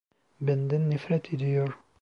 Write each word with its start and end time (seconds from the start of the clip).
Benden 0.41 0.89
nefret 0.89 1.33
ediyor. 1.33 1.77